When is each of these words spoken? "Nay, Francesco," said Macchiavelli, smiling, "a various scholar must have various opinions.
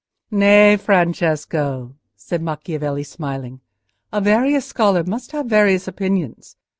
"Nay, 0.31 0.77
Francesco," 0.77 1.93
said 2.15 2.41
Macchiavelli, 2.41 3.03
smiling, 3.03 3.59
"a 4.11 4.19
various 4.19 4.65
scholar 4.65 5.03
must 5.03 5.31
have 5.31 5.45
various 5.45 5.87
opinions. 5.87 6.55